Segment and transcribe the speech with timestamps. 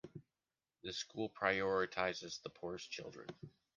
[0.81, 3.27] The school prioritizes the poorest children.